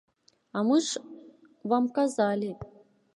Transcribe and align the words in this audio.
А 0.57 0.61
мы 0.69 0.79
ж 0.87 1.01
вам 1.73 1.91
казалі. 1.99 2.51